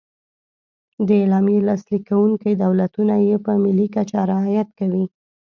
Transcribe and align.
د 1.07 1.09
اعلامیې 1.21 1.59
لاسلیک 1.67 2.03
کوونکي 2.09 2.51
دولتونه 2.63 3.15
یې 3.27 3.35
په 3.45 3.51
ملي 3.63 3.87
کچه 3.95 4.19
رعایت 4.31 4.69
کوي. 4.79 5.05